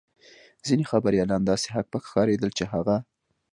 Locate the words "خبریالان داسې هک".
0.91-1.85